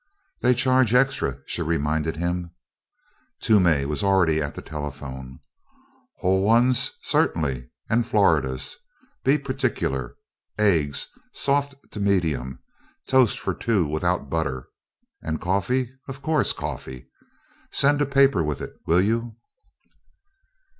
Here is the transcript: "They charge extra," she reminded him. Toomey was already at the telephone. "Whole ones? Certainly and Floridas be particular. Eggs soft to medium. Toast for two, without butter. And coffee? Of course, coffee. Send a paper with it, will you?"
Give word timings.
"They 0.41 0.55
charge 0.55 0.95
extra," 0.95 1.41
she 1.45 1.61
reminded 1.61 2.15
him. 2.17 2.55
Toomey 3.39 3.85
was 3.85 4.01
already 4.01 4.41
at 4.41 4.55
the 4.55 4.61
telephone. 4.63 5.41
"Whole 6.21 6.41
ones? 6.41 6.89
Certainly 7.03 7.69
and 7.87 8.07
Floridas 8.07 8.77
be 9.23 9.37
particular. 9.37 10.15
Eggs 10.57 11.07
soft 11.33 11.75
to 11.91 11.99
medium. 11.99 12.57
Toast 13.07 13.37
for 13.37 13.53
two, 13.53 13.85
without 13.85 14.27
butter. 14.27 14.69
And 15.21 15.39
coffee? 15.39 15.91
Of 16.07 16.23
course, 16.23 16.51
coffee. 16.51 17.07
Send 17.69 18.01
a 18.01 18.07
paper 18.07 18.43
with 18.43 18.59
it, 18.59 18.73
will 18.87 19.01
you?" 19.01 19.35